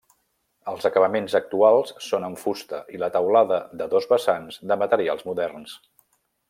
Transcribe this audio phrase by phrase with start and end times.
[0.71, 5.81] Els acabaments actuals són en fusta i la teulada de dos vessants de materials moderns.